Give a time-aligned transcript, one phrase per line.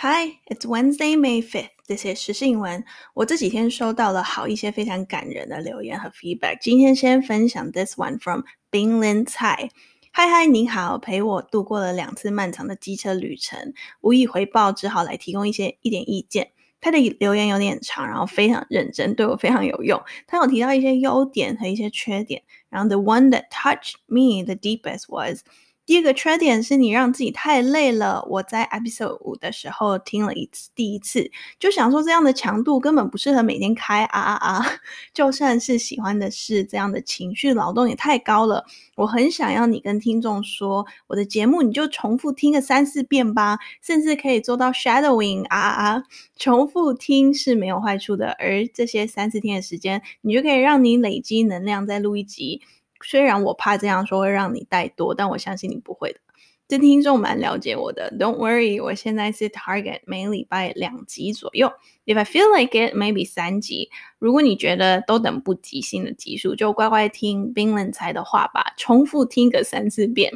[0.00, 1.72] Hi, it's Wednesday, May fifth.
[1.88, 2.84] This is 时事英文。
[3.14, 6.58] 我这几天收到了好一些非常感人的留言和 feedback。
[6.60, 9.70] 今天先分享 this one from Bing Lin Cai。
[10.12, 16.52] 嗨嗨，你好，陪我度过了两次漫长的机车旅程，无以回报，只好来提供一些一点意见。
[16.80, 20.00] 他的留言有点长，然后非常认真，对我非常有用。
[20.28, 22.44] 他有提到一些优点和一些缺点。
[22.68, 25.42] 然后 the one that touched me the deepest was
[25.88, 28.22] 第二个缺点是你让自己太累了。
[28.28, 34.66] 我在 episode 五的时候听了一次，第一次就想说这样的强度根本不适合每天开啊啊啊！
[35.14, 38.66] 就算是喜欢的事，这样的情绪劳动也太高了。
[38.96, 46.02] 我很想要你跟听众说，我的节目你就重复听个三四遍吧，甚至可以做到 shadowing 啊啊！
[46.36, 52.60] 重复听是没有坏处的，而这些三四天的时间，你就可以让你累积能量，再录一集。
[53.02, 56.20] 虽然我怕这样说会让你带多，但我相信你不会的。
[56.66, 61.72] 这听众蛮了解我的，Don't worry，我现在是 target 每礼拜两集左右。
[62.04, 63.88] If I feel like it，maybe 三集。
[64.18, 70.30] 如果你觉得都等不及新的集数，就乖乖听冰冷才的话吧，重复听个三四遍。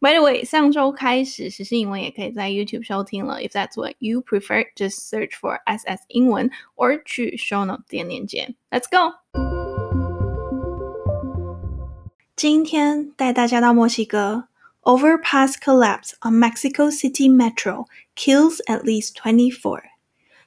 [0.00, 3.40] By the way，上周开始实时英文也可以在 YouTube 收听了。
[3.40, 8.54] If that's what you prefer，just search for SS 英文，or 去 Show Note 点链接。
[8.70, 9.43] Let's go。
[12.36, 14.48] 今天带大家到墨西哥。
[14.82, 19.80] Overpass collapse on Mexico City Metro kills at least 24。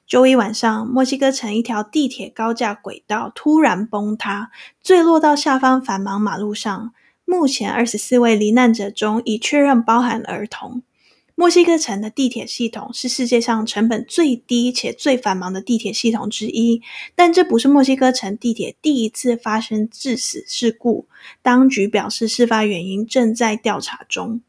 [0.06, 4.50] 周一晚上，墨西哥城一条地铁高架轨道突然崩塌，
[4.82, 6.92] 坠落到下方繁忙马路上。
[7.24, 10.82] 目前，二十四位罹难者中已确认包含儿童。
[11.37, 16.81] 墨西哥城的地铁系统是世界上成本最低且最繁忙的地铁系统之一，
[17.15, 21.07] 但这不是墨西哥城地铁第一次发生致死事故。
[21.41, 24.41] 当局表示，事发原因正在调查中。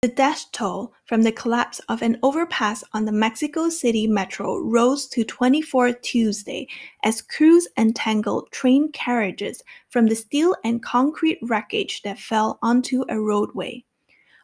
[0.00, 5.08] The death toll from the collapse of an overpass on the Mexico City Metro rose
[5.08, 6.68] to 24 Tuesday
[7.02, 13.18] as crews untangled train carriages from the steel and concrete wreckage that fell onto a
[13.18, 13.82] roadway.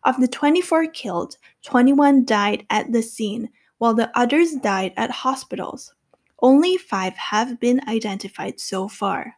[0.04, 5.94] Of the 24 killed, 21 died at the scene, while the others died at hospitals.
[6.42, 9.36] Only five have been identified so far.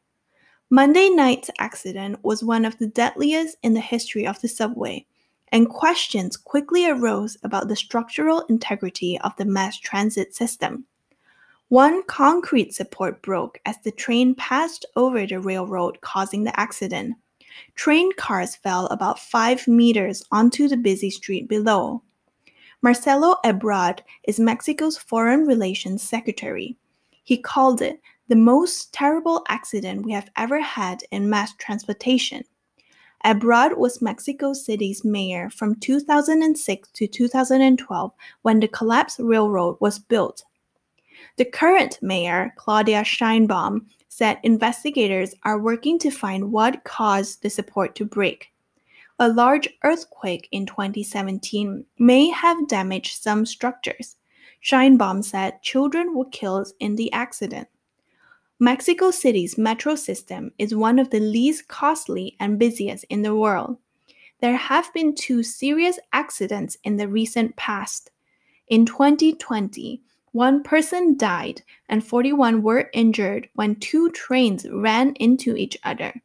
[0.69, 5.05] Monday night's accident was one of the deadliest in the history of the subway,
[5.51, 10.85] and questions quickly arose about the structural integrity of the mass transit system.
[11.67, 17.16] One concrete support broke as the train passed over the railroad, causing the accident.
[17.75, 22.03] Train cars fell about five meters onto the busy street below.
[22.81, 26.78] Marcelo Ebrard is Mexico's Foreign Relations Secretary.
[27.23, 32.44] He called it the most terrible accident we have ever had in mass transportation.
[33.23, 38.11] Ebrard was Mexico City's mayor from 2006 to 2012
[38.41, 40.44] when the collapsed railroad was built.
[41.38, 47.95] The current mayor, Claudia Sheinbaum, said investigators are working to find what caused the support
[47.95, 48.51] to break.
[49.19, 54.17] A large earthquake in 2017 may have damaged some structures.
[54.61, 57.69] Sheinbaum said children were killed in the accident.
[58.59, 63.78] Mexico City's metro system is one of the least costly and busiest in the world.
[64.41, 68.11] There have been two serious accidents in the recent past.
[68.67, 75.77] In 2020, one person died and 41 were injured when two trains ran into each
[75.83, 76.21] other.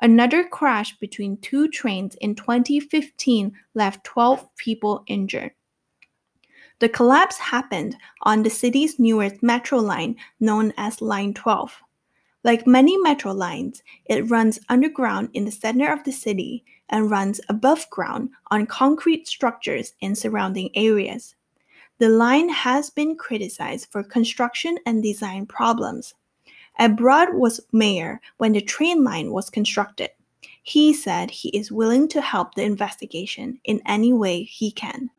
[0.00, 5.52] Another crash between two trains in 2015 left 12 people injured.
[6.80, 11.82] The collapse happened on the city's newest metro line known as Line 12.
[12.42, 17.38] Like many metro lines, it runs underground in the center of the city and runs
[17.50, 21.34] above ground on concrete structures in surrounding areas.
[22.00, 26.14] The line has been criticized for construction and design problems.
[26.78, 30.08] Ebrard was mayor when the train line was constructed.
[30.62, 35.10] He said he is willing to help the investigation in any way he can.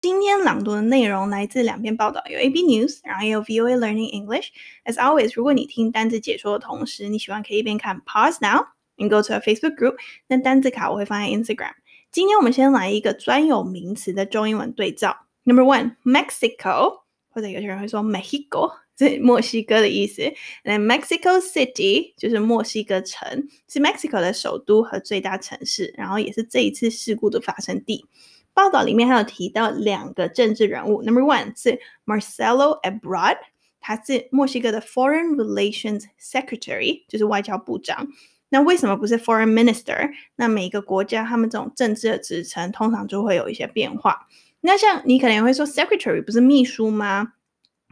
[0.00, 4.46] 今天朗读的内容来自两篇报道，有 AP News，然后也有 VOA Learning English。
[4.86, 9.96] As always，如果你听单字解说的同时，你喜欢可以一边看 Pause Now and go to our Facebook group.
[9.96, 9.96] group。
[10.28, 11.74] 那单字卡我会放在 Instagram。
[12.12, 15.16] 今天我们先来一个专有名词的中英文对照。
[15.44, 20.22] Number one, Mexico，或者有些人会说 Mexico，是墨西哥的意思。
[20.64, 28.04] 那 Mexico City 就是墨西哥城，是 Mexico 的首都和最大城市，然后也是这一次事故的发生地。
[28.52, 31.04] 报道里面还有提到两个政治人物。
[31.04, 33.38] Number one 是 Marcelo Ebrard，
[33.78, 38.08] 他是墨西哥的 Foreign Relations Secretary，就是外交部长。
[38.50, 40.10] 那为什么不是 foreign minister？
[40.36, 44.28] 那每一个国家他们这种政治的职称通常就会有一些变化。
[44.60, 47.32] 那像你可能会说 secretary 不是秘书吗？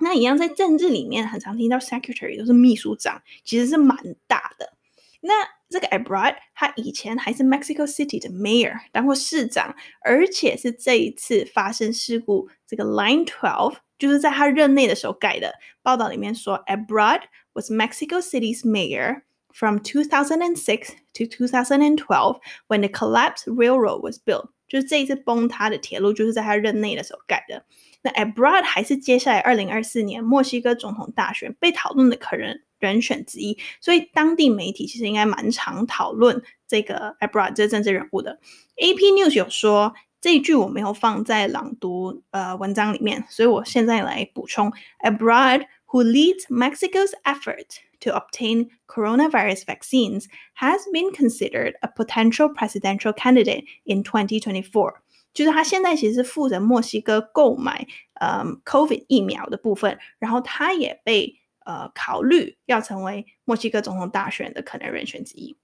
[0.01, 3.97] 那一样在政治里面很常听到 secretary 都是秘书长，其实是蛮
[4.27, 4.75] 大的。
[5.21, 5.33] 那
[5.69, 15.55] 这个 Abroad 他以前还是 Mexico City 的 mayor，当过市长，而且是这一次发生事故这个 Line Twelve 就是在他任内的时候改的。
[15.83, 17.23] 报道里面说，Abroad
[17.53, 24.50] was Mexico City's mayor from 2006 to 2012 when the collapsed railroad was built。
[24.68, 27.64] 就是这一次崩塌的铁路，就是在他任内的时候改的。
[28.02, 38.40] 那 Abroad 还是接下来二零二四年墨西哥总统大选被讨论的可能人选之一，所以当地媒体其实应该蛮常讨论这个 Abroad 这政治人物的。
[38.78, 47.68] AP News 有说这一句我没有放在朗读呃文章里面，所以我现在来补充：Abroad who leads Mexico's effort
[48.00, 54.96] to obtain coronavirus vaccines has been considered a potential presidential candidate in 2024。
[55.34, 57.88] 就是他现在其实是负责墨西哥购买
[58.20, 65.58] 呃 COVID 疫苗的部分，然后他也被呃，考虑要成为墨西哥总统大选的可能人选之一。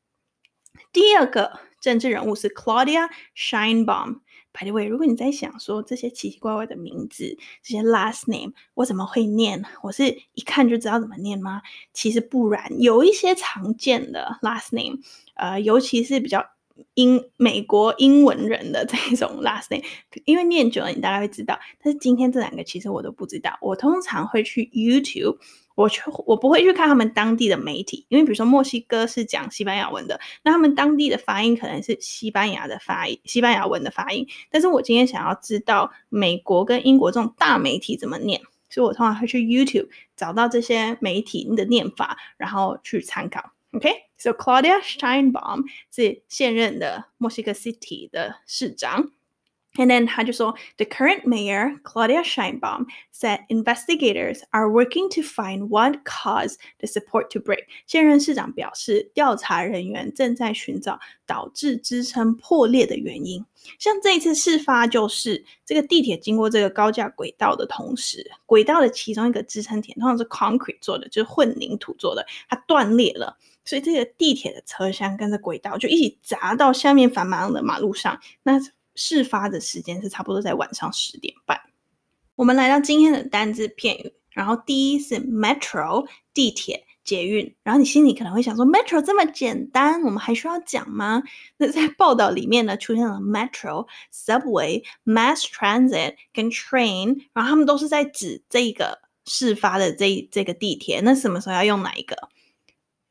[0.94, 4.22] 第二个政治人物是 Claudia Sheinbaum。
[4.56, 9.65] By the way，如果你在想说这些奇奇怪怪的名字，这些 last name 我怎么会念？
[9.83, 11.61] 我是一看就知道怎么念吗？
[11.93, 15.01] 其实不然，有一些常见的 last name，
[15.35, 16.47] 呃，尤其是比较
[16.94, 19.85] 英美国英文人的这种 last name，
[20.25, 21.59] 因为念久了你大概会知道。
[21.82, 23.59] 但是今天这两个其实我都不知道。
[23.61, 25.38] 我通常会去 YouTube。
[25.76, 34.25] 我去，我不会去看他们当地的媒体，因为比如说墨西哥是讲西班牙文的，那他们当地的发音可能是西班牙的发音，西班牙文的发音。
[34.53, 38.41] 但是我今天想要知道美国跟英国这种大媒体怎么念，
[38.71, 43.50] 所以我通常会去 YouTube 找到这些媒体的念法，然后去参考。
[43.75, 44.37] OK，so、okay?
[44.37, 49.11] Claudia Sheinbaum 是现任的墨西哥 City 的市长。
[49.76, 56.87] And then 他就说，The current mayor Claudia Sheinbaum said investigators are working to find what caused the
[56.87, 57.65] support to break。
[57.85, 63.44] 现任市长表示，调查人员正在寻找导致支撑破裂的原因。
[63.81, 73.37] 像这一次事发，就是这个地铁经过这个高架轨道的同时，轨道的其中一个支撑点，通常是 concrete 做的，就是混凝土做的，它断裂了。
[73.64, 78.20] 所以这个地铁的车厢跟着轨道就一起砸到下面繁忙的马路上。
[78.43, 78.61] 那
[78.94, 81.61] 事发的时间是差不多在晚上十点半。
[82.37, 91.22] 我们来到今天的单字片语，然后第一是 metro 地铁捷运，然后你心里可能会想说，metro 这么简单，我们还需要讲吗？
[91.58, 101.00] 那在报道里面呢，出现了 metro、subway、mass transit 跟 train，然后他们都是在指这个事发的这这个地铁。
[101.00, 102.16] 那什么时候要用哪一个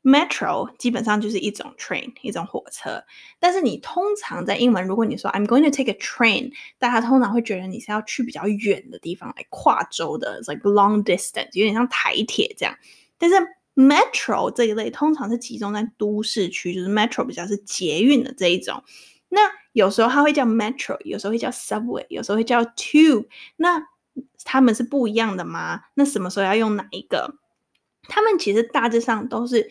[0.04, 3.02] ？Metro 基本上就是一种 train，一种火车。
[3.40, 12.76] 但是你通常在英文，如果你说 I'm going to take a train，大家通常会觉得你是要去比较远的地方来跨州的，like long distance，有点像台铁这样。
[13.16, 13.36] 但是
[13.74, 18.84] Metro 这一类通常是集中在都市区，就是 Metro 比较是捷运的这一种。
[19.30, 19.40] 那
[19.72, 23.26] 有时候它会叫 Metro，有时候会叫 Subway，有时候会叫 Tube。
[23.56, 23.82] 那
[24.44, 25.84] 它们是不一样的吗？
[25.94, 27.38] 那什么时候要用哪一个？
[28.02, 29.70] 它们其实大致上都是。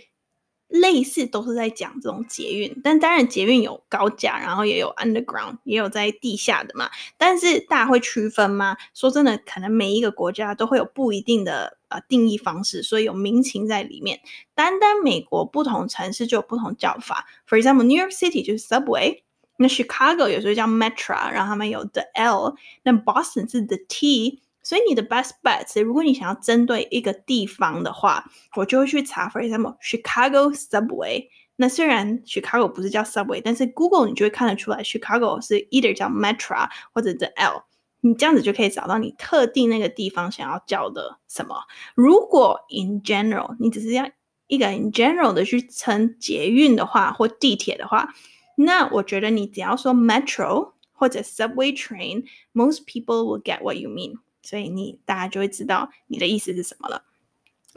[0.73, 6.89] 类似都是在讲这种捷运，但当然捷运有高架，然后也有 underground，也有在地下的嘛。
[7.15, 8.75] 但是大家会区分吗？
[8.95, 14.19] 说真的，可能每一个国家都会有不一定的呃定义方式，所以有民情在里面。
[14.55, 17.27] 单单美国不同城市就有不同叫法。
[17.47, 19.21] For example，New York City 就是 subway，
[19.57, 24.41] 那 Chicago 有时候叫 metro，然后他们有 the L，那 Boston 是 the T。
[24.62, 28.24] 所以你的 best bet，如果你想要针对一个地方的话，
[28.56, 31.28] 我就会去查，for example Chicago subway。
[31.56, 37.64] 那虽然 Chicago 不是叫 subway，但是 Google 你就会看得出来，Chicago 是 either 叫 Metro 或者 the L。
[38.00, 41.56] 你这样子就可以找到你特定那个地方想要叫的什么。
[41.96, 44.08] 如果 in general 你只是要
[44.46, 48.14] 一个 in general 的去称捷运的话或地铁的话，
[48.54, 54.14] 那我觉得你只要说 Metro 或者 subway train，most people will get what you mean。
[54.42, 57.04] 所以你大家就会知道你的意思是什么了。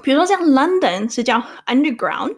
[0.04, 2.38] 比如说像 London 是叫 Underground，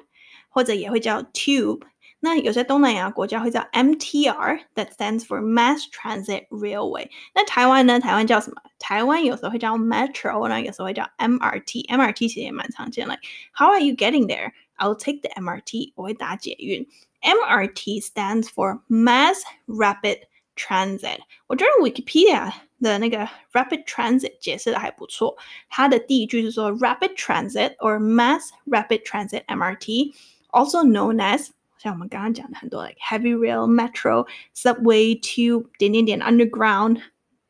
[0.49, 1.81] 或者也会叫 Tube。
[2.19, 7.09] 那有些东南亚国家会叫 MTR，that stands for Mass Transit Railway。
[7.35, 7.99] 那台湾呢？
[7.99, 8.61] 台湾叫什么？
[8.79, 13.19] 台湾有时候会叫 Metro，那有时候会叫 MRT。MRT 其实也蛮常见的。
[13.53, 14.53] How are you getting there?
[14.77, 15.91] I'll take the MRT。
[15.95, 16.87] 我会搭捷运。
[17.21, 20.19] MRT stands for Mass Rapid
[20.55, 21.19] Transit。
[21.47, 23.19] 我觉得 Wikipedia 的那个
[23.51, 25.37] rapid transit 解释的还不错。
[25.69, 30.13] 它的第一句是说 rapid transit or mass rapid transit MRT,
[30.51, 37.01] also known as 像我们刚刚讲的很多 like heavy rail、metro、subway、tube 点点点 underground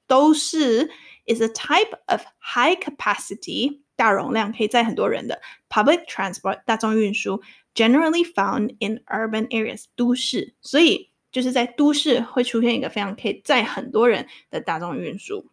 [0.07, 0.89] 都是
[1.27, 7.41] is a type of high capacity 大容量可以载很多人的 public transport 大众运输
[7.75, 15.46] generally found in urban areas 都市，所以 就是在都市会出现一个非常可以载很多人的大众运输。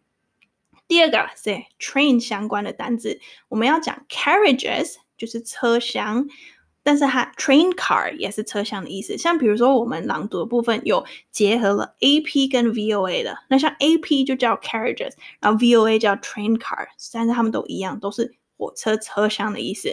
[0.88, 6.28] 第二个是 train 相关的单字，我们要讲 carriages 就是车厢。
[6.82, 19.89] 但是它 train car 也是车厢的意思，像比如说我们朗读的部分有结合了 AP 跟 VOA 的，那像 AP 就叫 carriages，然后 VOA 叫 train car，但是它们都一样，都是火车车厢的意思。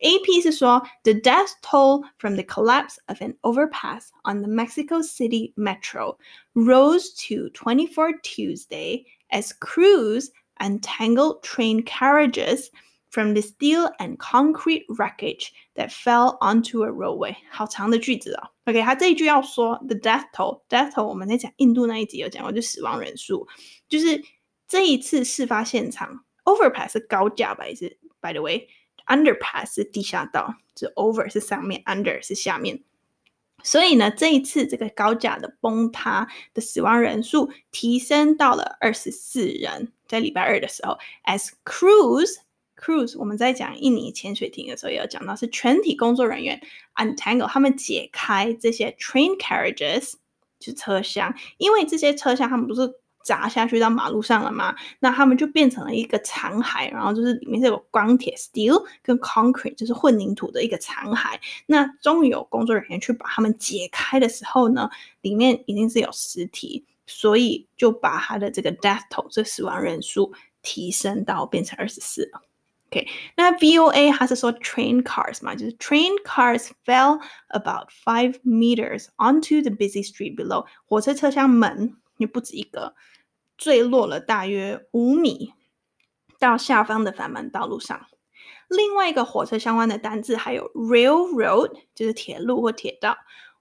[0.00, 5.52] AP 是说 the death toll from the collapse of an overpass on the Mexico City
[5.56, 6.18] Metro
[6.54, 12.70] rose to 24 Tuesday as crews untangled train carriages
[13.10, 17.36] from the steel and concrete wreckage that fell onto a roadway。
[17.50, 18.50] 好长的句子哦。
[18.64, 23.46] OK，它这一句要说 the death toll，death toll 我们在讲印度那一集有讲过，就死亡人数，
[23.88, 24.20] 就是
[24.66, 27.64] 这一次事发现场 overpass 是高架吧？
[27.76, 32.81] 是 by the way，underpass 是地下道，是 over 是上面，under 是下面。
[33.63, 42.37] 所以呢，这一次这个高架的崩塌的死亡人数提升到了二十四人，在礼拜二的时候，as crews
[42.79, 46.61] Cruise，我们在讲印尼潜水艇的时候，也有讲到是全体工作人员
[46.95, 50.13] untangle，他们解开这些 train carriages，
[50.59, 52.81] 就是车厢，因为这些车厢他们不是
[53.27, 54.73] 砸下去到马路上了吗？
[54.99, 61.37] 那他们就变成了一个残骸，然后就是里面是有钢铁 steel 跟 concrete，就是混凝土的一个残骸。
[61.65, 70.31] 那终于有工作人员去把他们解开的时候呢，里面一定是有尸体，所以就把他的这个 death toll，这死亡人数
[70.61, 72.41] 提升到变成二十四了。
[72.89, 73.05] OK，
[73.35, 77.19] 那 VOA 它是说 train cars 嘛，就是 train cars fell
[77.49, 80.65] about five meters onto the busy street below。
[80.85, 82.95] 火车车厢门也不止一个，
[83.57, 85.53] 坠落了大约五米
[86.39, 88.07] 到下方的繁忙道路上。
[88.69, 93.17] 另外一个火车相关的单字还有 railroad，就是铁路或铁道。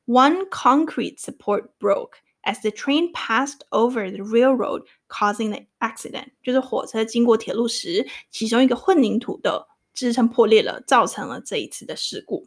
[0.07, 12.47] One concrete support broke as the train passed over the railroad, causing the accident，就是火车经过铁路时，其中一个混凝土的支撑破裂了，造成了这一次的事故。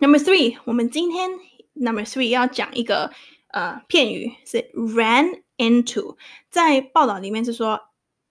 [0.00, 1.30] Number three，我们今天
[1.74, 3.12] Number three 要讲一个
[3.54, 6.16] 呃片语是 ran into，
[6.50, 7.80] 在报道里面是说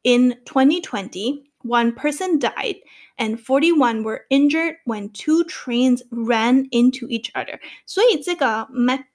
[0.03, 2.81] ，in 2020 one person died
[3.15, 7.57] and 41 were injured when two trains ran into each other。
[7.85, 8.67] 所以这个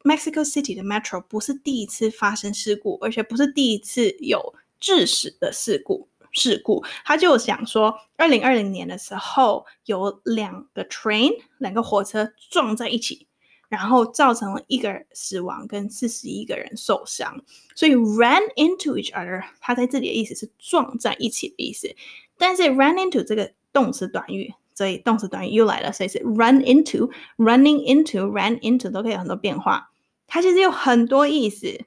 [0.02, 6.08] Mexico City 的 Metro 不是第一次发生事故，而且不是第一次有致死的事故。
[6.30, 13.26] 事故，他就想说，二零二零年的时候有两个 train 两个火车撞在一起，
[13.68, 17.42] 然后造成了一个人死亡跟四十一个人受伤。
[17.74, 21.94] 所以 ran into each other，它在这里的意思是撞在一起的意思。
[22.36, 29.90] 但是 run into 这个动词短语，所以动词短语又来了，所以是 run into、running into、ran into 都可以有很多变化。
[30.26, 31.80] 它其实有很多意思，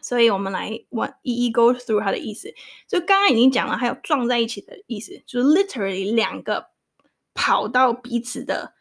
[0.00, 2.54] 所以我们来我一一 go through 它的意思。
[2.88, 6.68] 就刚刚已经讲了，还有撞在一起的意思，就是 literally 两个
[7.34, 8.72] 跑到彼此的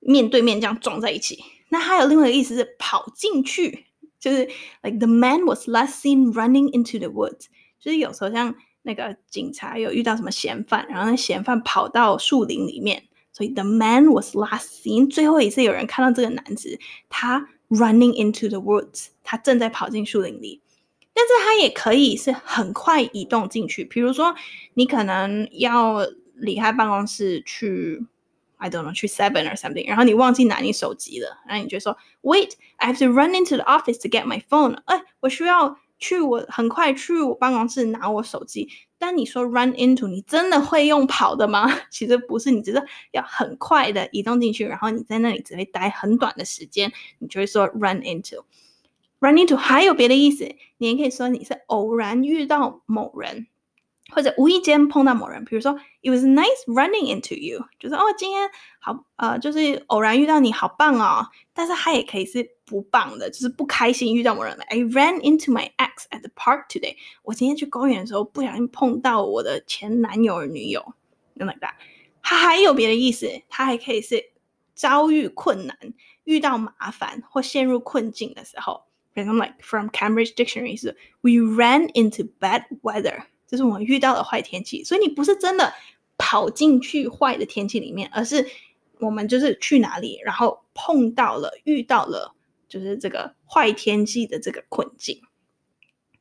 [0.00, 1.44] 面对面这样撞在一起。
[1.70, 3.86] 那还有另外一个意思是跑进去，
[4.20, 4.46] 就是
[4.82, 7.46] like the man was last seen running into the woods，
[7.80, 8.54] 就是有时候像。
[8.82, 15.06] 那个警察有遇到什么嫌犯，然后那嫌犯跑到树林里面，所以 the man was last seen。
[15.10, 16.78] 最后一次有人看到这个男子，
[17.10, 20.62] 他 running into the woods，他正在跑进树林里。
[21.12, 24.34] 但是他也可以是很快移动进去，比如说
[24.72, 25.98] 你可能要
[26.32, 28.02] 离开办公室去
[28.60, 34.78] ，I don't know，去 Seven or something，然后你忘记拿你手机了，然后你就说，Wait，I have to run into the office to get my phone。
[34.84, 35.78] 哎，我需要。
[36.02, 41.70] 去我很快去我办公室拿我手机，但你说 run into，你真的会用跑的吗？
[41.92, 48.44] 其实不是，你只是要很快的移动进去，然后你在那里只会待很短的时间，你就会说 run into。
[49.18, 50.48] run into 还有别的意思，
[50.78, 53.48] 你也可以说你是偶然遇到某人。
[54.13, 61.27] 或者无意间碰到某人，比如说，It was nice running into you，就是哦，今天好，呃，就是偶然遇到你好棒哦。
[61.53, 64.55] 但是它也可以是不棒的，就是不开心遇到某人。
[64.69, 66.95] I ran into my ex at the park today。
[67.23, 70.93] 我今天去公园的时候不小心碰到我的前男友女友，
[71.33, 71.73] like that。
[72.21, 74.23] 它还有别的意思，它还可以是
[74.75, 75.77] 遭遇困难、
[76.25, 78.83] 遇到麻烦或陷入困境的时候。
[79.13, 83.23] 比如 like from Cambridge Dictionary 是 We ran into bad weather。
[83.50, 85.74] 就是我们遇到了坏天气，所以你不是真的
[86.16, 88.46] 跑进去坏的天气里面，而是
[89.00, 92.36] 我们就是去哪里，然后碰到了、遇到了，
[92.68, 95.20] 就是这个坏天气的这个困境。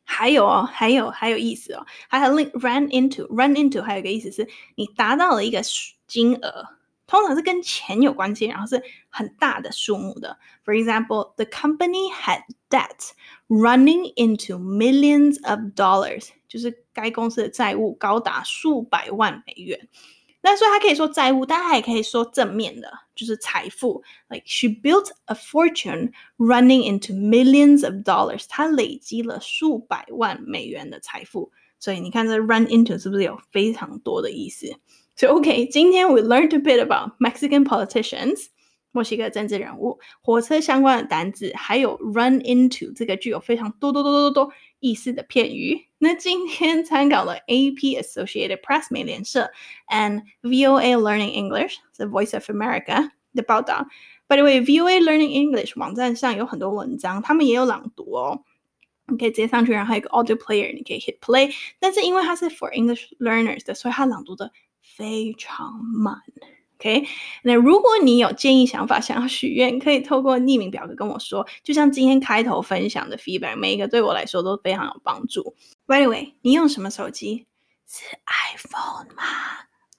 [0.04, 5.62] 还有哦，还有还有意思哦，还有 link run into run into，还有一个意思是你达到了一个
[6.08, 6.68] 金额，
[7.09, 10.39] 通常是跟钱有关系，然后是很大的数目的。
[10.65, 13.11] For example, the company had debt
[13.49, 19.89] running into millions of dollars，就是该公司的债务高达数百万美元。
[20.41, 24.03] 那所以它可以说债务，但它也可以说正面的，就是财富。
[24.29, 31.51] Like she built a fortune running into millions of dollars，她累积了数百万美元的财富。
[31.79, 34.75] 所以你看这 run into 是不是有非常多的意思？
[35.19, 38.47] 所以 OK，今天 we learned a bit about Mexican politicians。
[38.91, 45.89] 墨西哥政治人物、火车相关的单字，还有 run into 这个具有非常多多多多多多意思的片语。
[45.99, 49.51] 那今天参考了 AP Associated Press 美联社
[49.89, 53.89] and VOA Learning English The Voice of America 的报道。
[54.29, 58.45] By the way, VOA Learning English 网站上有很多文章，他们也有朗读哦。
[59.09, 61.53] 你可以直接上去，然后有个 audio player，你可以 hit play。
[61.81, 64.53] 但是因为它是 for English learners 的，所以它朗读的
[65.00, 66.22] 非常慢。
[66.78, 67.06] OK，
[67.44, 71.48] 那如果你有建议、想法，想要许愿，可以透过匿名表格跟我说。
[71.64, 75.56] 就像今天开头分享的 feedback，每一个对我来说都非常有帮助。
[75.86, 77.46] By the way，你用什么手机？
[77.88, 78.04] 是
[78.54, 79.24] iPhone 吗？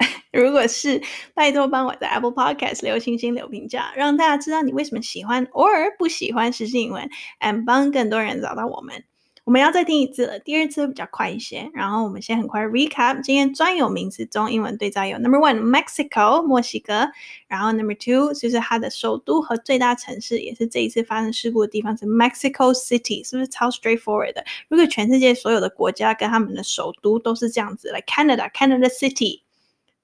[0.32, 1.02] 如果是，
[1.34, 5.66] 拜托帮我在 Apple Podcast 留星星、留评价，让大家知道你为什么喜欢或
[5.98, 7.08] 不喜欢时事英文
[7.40, 9.04] ，and 帮更多人找到我们。
[9.50, 11.68] 我们要再听一次了，第二次会比较快一些。
[11.74, 17.10] 然后我们先很快 recap 今天专有名词中英文对照有 number one Mexico 墨西哥，
[17.48, 24.44] 然后 number two 就是它的首都和最大城市，也是这一次发生事故的地方是 Mexico City，是不是超 straightforward 的？
[24.68, 29.40] 如果全世界所有的国家跟他们的首都都是这样子，like Canada Canada City，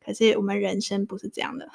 [0.05, 1.69] 可是我们人生不是这样的。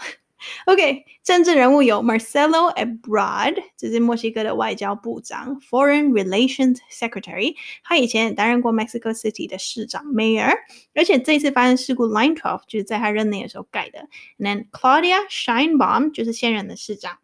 [0.66, 7.54] OK，政治人物有 Marcelo Ebrard，这是墨西哥的外交部长 （Foreign Relations Secretary）。
[7.82, 10.54] 他以前也担任过 Mexico City 的市长 （Mayor），
[10.94, 14.08] 而且这次发生事故 Line Twelve 就是在他任内的时候盖的。
[14.38, 17.18] And then Claudia Sheinbaum 就是现任的市长。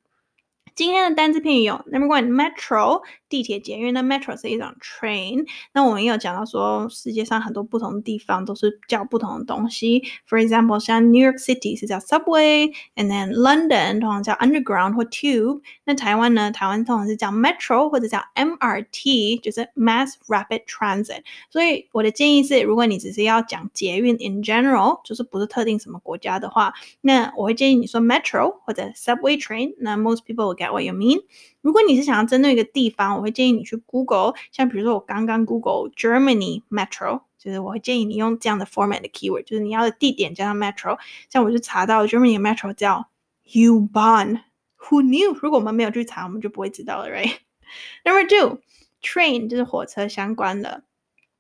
[0.77, 5.47] 今天的单字片语有 Number one Metro 地铁捷运，那 Metro 是一种 train。
[5.75, 10.03] 那我们也有讲到说，世界上很多不同的地方都是叫不同的东西。
[10.27, 15.61] For example，像 New York City 是叫 Subway，and then London 通常叫 Underground 或 Tube。
[15.85, 16.51] 那台湾呢？
[16.51, 21.23] 台湾通常是叫 Metro 或者叫 MRT，就是 Mass Rapid Transit。
[21.51, 29.75] 所以我的建议是，如果你只是要讲捷运 in general，就是不是特定什么国家的话，那我会建议你说 Metro 或者 Subway train。
[29.79, 31.23] 那 most people will get what you mean。
[31.61, 40.99] 如果你是想要针对一个地方，我会建议你去 Google，像比如说我刚刚 Google Germany Metro，就是我会建议你用这样的 format 的 keyword，就是你要的地点加上 Metro。
[41.31, 43.09] 像我就查到 Germany Metro 叫
[43.53, 45.39] U-Bahn。Who knew？
[45.41, 50.83] 如果我们没有去查，我们就不会知道了，right？Number two，train 就是火车相关的，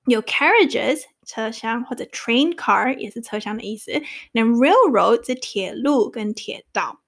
[0.06, 3.90] 有 carriages 车厢或者 train car 也是车厢的意思。
[4.30, 7.00] 那 railroad 是铁路跟铁道。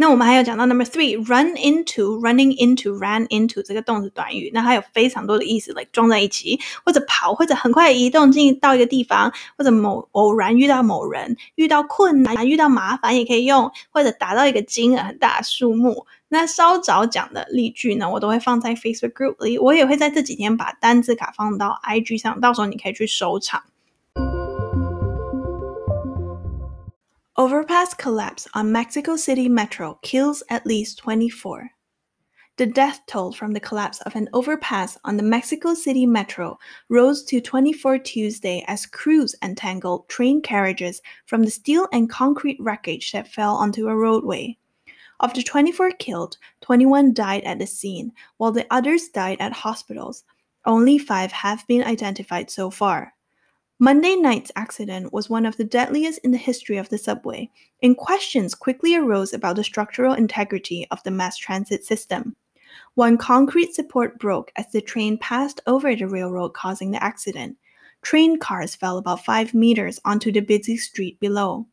[0.00, 16.06] 那我们还有讲到 number three，run into，running into，ran into 这个动词短语，那它有非常多的意思，like 装在一起，或者跑，或者很快移动进到一个地方，或者某偶然遇到某人，遇到困难，遇到麻烦也可以用，或者达到一个金额很大的数目。
[16.28, 23.60] 那稍早讲的例句呢，我都会放在 Facebook group 里，我也会在这几天把单字卡放到 IG 上，到时候你可以去收藏。
[27.38, 31.70] Overpass collapse on Mexico City Metro kills at least 24.
[32.56, 37.22] The death toll from the collapse of an overpass on the Mexico City Metro rose
[37.26, 43.32] to 24 Tuesday as crews entangled train carriages from the steel and concrete wreckage that
[43.32, 44.58] fell onto a roadway.
[45.20, 50.24] Of the 24 killed, 21 died at the scene, while the others died at hospitals.
[50.64, 53.14] Only five have been identified so far.
[53.80, 57.48] Monday night's accident was one of the deadliest in the history of the subway,
[57.80, 62.34] and questions quickly arose about the structural integrity of the mass transit system.
[62.94, 67.56] One concrete support broke as the train passed over the railroad, causing the accident.
[68.02, 71.68] Train cars fell about five meters onto the busy street below.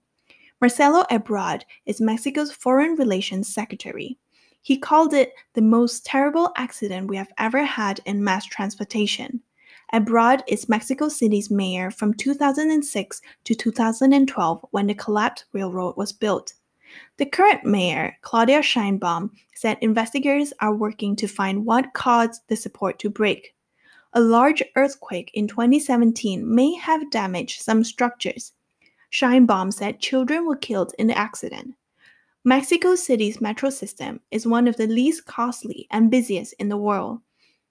[0.62, 4.20] Marcelo Ebrard is Mexico's Foreign Relations Secretary.
[4.62, 9.42] He called it the most terrible accident we have ever had in mass transportation.
[9.96, 16.52] Ebrard is Mexico City's mayor from 2006 to 2012 when the collapsed railroad was built.
[17.16, 23.00] The current mayor, Claudia Sheinbaum, said investigators are working to find what caused the support
[23.00, 23.56] to break.
[24.12, 28.52] A large earthquake in 2017 may have damaged some structures.
[29.14, 31.74] Sheinbaum said children were killed in the accident.
[32.44, 37.22] Mexico City's metro system is one of the least costly and busiest in the world.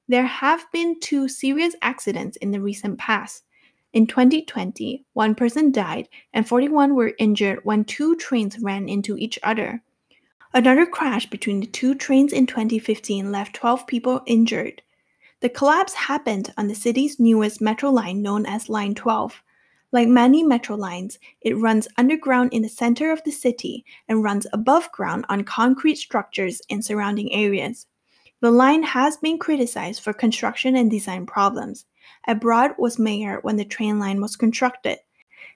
[0.07, 3.45] There have been two serious accidents in the recent past.
[3.95, 9.39] In 2020, one person died and 41 were injured when two trains ran into each
[9.43, 9.83] other.
[10.53, 14.83] Another crash between the two trains in 2015 left 12 people injured.
[15.41, 19.43] The collapse happened on the city's newest metro line known as Line 12.
[19.91, 24.47] Like many metro lines, it runs underground in the center of the city and runs
[24.53, 27.87] above ground on concrete structures in surrounding areas.
[28.41, 31.85] The line has been criticized for construction and design problems.
[32.29, 34.99] Ebrard was mayor when the train line was constructed.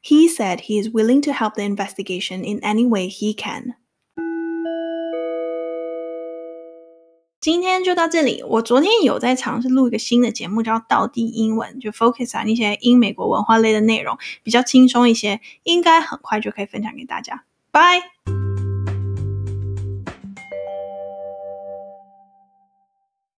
[0.00, 3.74] He said he is willing to help the investigation in any way he can.
[7.40, 8.42] 今天就到这里。
[8.42, 17.44] 我昨天有在尝试录一个新的节目，叫《道地英文》，就 focus on 一些英美国文化类的内容，比较轻松一些，应该很快就可以分享给大家。
[17.70, 18.37] Bye。